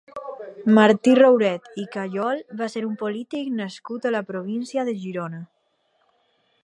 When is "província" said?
4.31-4.87